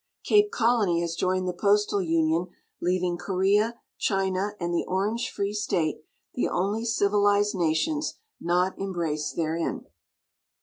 [0.23, 2.47] Cape Colony has joined the postal union,
[2.81, 5.97] leaving Korea, China, and the Orange Free State
[6.33, 9.85] the only civilized nations not embraced therein.